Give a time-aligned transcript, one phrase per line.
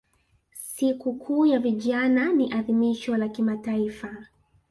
[0.75, 4.27] Siku kuu ya vijana ni adhimisho la kimataifa